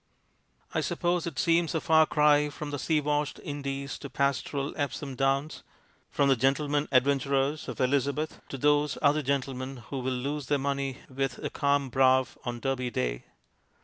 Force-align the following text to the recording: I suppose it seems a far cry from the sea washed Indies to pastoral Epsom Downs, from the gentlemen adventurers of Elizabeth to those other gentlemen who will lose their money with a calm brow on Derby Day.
I 0.73 0.81
suppose 0.81 1.27
it 1.27 1.37
seems 1.37 1.75
a 1.75 1.79
far 1.79 2.07
cry 2.07 2.49
from 2.49 2.71
the 2.71 2.79
sea 2.79 2.99
washed 2.99 3.39
Indies 3.43 3.99
to 3.99 4.09
pastoral 4.09 4.73
Epsom 4.75 5.13
Downs, 5.15 5.61
from 6.09 6.27
the 6.27 6.35
gentlemen 6.35 6.87
adventurers 6.91 7.67
of 7.69 7.79
Elizabeth 7.79 8.41
to 8.49 8.57
those 8.57 8.97
other 9.03 9.21
gentlemen 9.21 9.77
who 9.91 9.99
will 9.99 10.09
lose 10.13 10.47
their 10.47 10.57
money 10.57 10.97
with 11.07 11.37
a 11.43 11.51
calm 11.51 11.89
brow 11.89 12.25
on 12.45 12.59
Derby 12.59 12.89
Day. 12.89 13.25